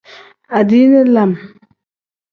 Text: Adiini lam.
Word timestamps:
Adiini 0.57 1.03
lam. 1.13 1.31